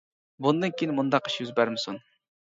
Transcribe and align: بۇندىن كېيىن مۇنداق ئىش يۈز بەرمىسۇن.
بۇندىن 0.45 0.71
كېيىن 0.79 0.93
مۇنداق 0.99 1.29
ئىش 1.29 1.35
يۈز 1.41 1.51
بەرمىسۇن. 1.59 2.01